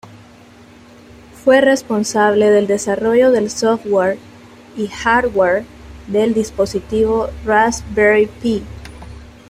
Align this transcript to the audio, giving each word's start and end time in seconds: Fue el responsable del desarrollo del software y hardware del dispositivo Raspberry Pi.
Fue 1.43 1.59
el 1.59 1.63
responsable 1.63 2.49
del 2.49 2.65
desarrollo 2.65 3.29
del 3.29 3.51
software 3.51 4.17
y 4.75 4.87
hardware 4.87 5.63
del 6.07 6.33
dispositivo 6.33 7.29
Raspberry 7.45 8.25
Pi. 8.25 8.63